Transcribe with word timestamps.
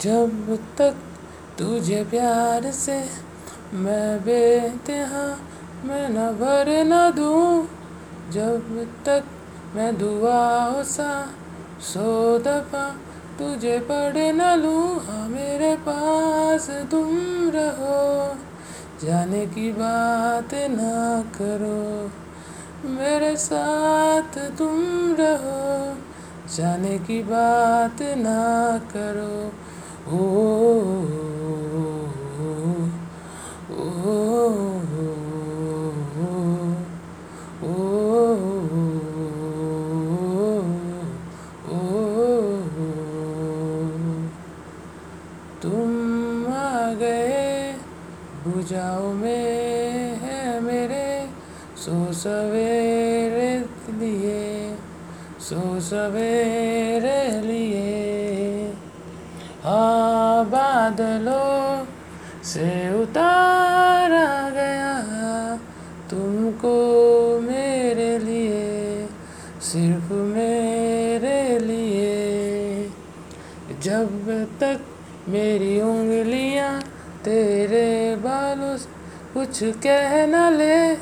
जब 0.00 0.58
तक 0.78 0.96
तुझे 1.58 2.02
प्यार 2.04 2.70
से 2.72 2.98
मैं 3.74 4.18
बेतहा 4.20 5.24
मैं 5.84 6.08
न 6.08 6.28
भर 6.34 6.68
न 6.84 7.10
दूँ। 7.16 7.66
जब 8.32 8.86
तक 9.06 9.24
मैं 9.74 9.90
दुआओं 9.98 10.82
सा, 10.82 11.10
सो 11.82 12.38
दफ़ा 12.38 12.84
तुझे 13.38 13.78
पढ़ 13.80 14.16
न 14.34 14.54
लूँ। 14.62 14.86
हाँ 15.06 15.28
मेरे 15.28 15.74
पास 15.76 16.70
तुम 16.90 17.10
रहो, 17.54 18.36
जाने 19.02 19.44
की 19.46 19.70
बात 19.72 20.54
ना 20.70 21.22
करो। 21.36 22.90
मेरे 22.90 23.36
साथ 23.36 24.38
तुम 24.58 24.80
रहो, 25.20 25.96
जाने 26.56 26.98
की 26.98 27.22
बात 27.22 28.02
ना 28.18 28.42
करो। 28.92 29.52
तुम 30.08 30.16
आ 46.52 46.92
गए 46.94 47.72
बुझाओ 48.46 49.12
में 49.12 50.16
है 50.22 50.60
मेरे 50.60 51.28
सो 51.76 52.12
सवेरे 52.12 53.52
लिए 54.00 54.72
सो 55.40 55.80
सवेरे 55.80 57.20
लिए। 57.46 58.07
बादलों 59.64 61.86
से 62.44 63.02
उतारा 63.02 64.50
गया 64.50 65.58
तुमको 66.10 67.40
मेरे 67.40 68.18
लिए, 68.18 69.08
सिर्फ़ 69.62 70.12
मेरे 70.12 71.58
लिए। 71.58 72.90
जब 73.82 74.46
तक 74.60 74.80
मेरी 75.28 75.80
उंगलियाँ 75.80 76.82
तेरे 77.24 78.16
बालों 78.16 78.76
से 78.76 78.88
कुछ 79.34 79.62
कह 79.62 80.26
न 80.26 80.56
ले, 80.56 80.96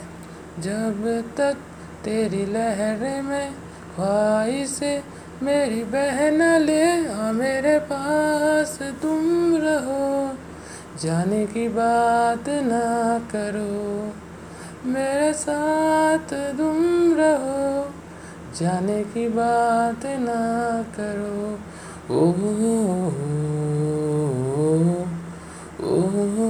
जब 0.63 1.25
तक 1.37 1.57
तेरी 2.05 2.47
लहरें 2.47 3.23
में 3.23 3.53
ख्वाहिशे 3.97 5.03
मेरी 5.43 5.83
बहन 5.85 6.43
ले 6.61 6.85
आ 7.13 7.33
मेरे 7.33 7.79
पास 7.89 8.79
तुम 9.03 9.25
रहो 9.65 10.07
जाने 11.03 11.45
की 11.47 11.67
बात 11.69 12.49
ना 12.69 12.87
करो 13.33 13.75
मेरे 14.87 15.33
साथ 15.35 16.33
तुम 16.59 16.81
रहो 17.19 17.61
जाने 18.61 19.03
की 19.13 19.29
बात 19.29 20.07
ना 20.21 20.41
करो 20.97 21.37
ओह 22.17 22.43
ओह 25.91 26.46